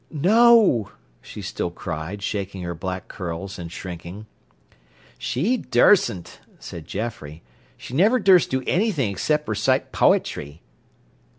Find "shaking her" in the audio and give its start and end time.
2.23-2.73